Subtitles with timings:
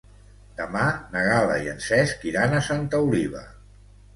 [0.61, 3.45] Demà na Gal·la i en Cesc iran a Santa Oliva.